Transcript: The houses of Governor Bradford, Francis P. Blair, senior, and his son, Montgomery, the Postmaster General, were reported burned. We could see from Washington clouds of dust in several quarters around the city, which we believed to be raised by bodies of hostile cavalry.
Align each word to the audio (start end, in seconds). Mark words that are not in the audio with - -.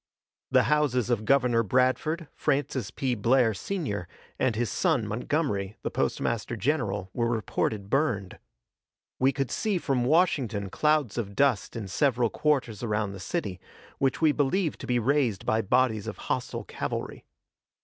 The 0.49 0.63
houses 0.63 1.11
of 1.11 1.25
Governor 1.25 1.61
Bradford, 1.61 2.27
Francis 2.33 2.89
P. 2.89 3.13
Blair, 3.13 3.53
senior, 3.53 4.07
and 4.39 4.55
his 4.55 4.71
son, 4.71 5.05
Montgomery, 5.05 5.77
the 5.83 5.91
Postmaster 5.91 6.55
General, 6.55 7.11
were 7.13 7.29
reported 7.29 7.87
burned. 7.87 8.39
We 9.19 9.31
could 9.31 9.51
see 9.51 9.77
from 9.77 10.05
Washington 10.05 10.71
clouds 10.71 11.19
of 11.19 11.35
dust 11.35 11.75
in 11.75 11.87
several 11.87 12.31
quarters 12.31 12.81
around 12.81 13.11
the 13.11 13.19
city, 13.19 13.59
which 13.99 14.21
we 14.21 14.31
believed 14.31 14.79
to 14.79 14.87
be 14.87 14.97
raised 14.97 15.45
by 15.45 15.61
bodies 15.61 16.07
of 16.07 16.17
hostile 16.17 16.63
cavalry. 16.63 17.23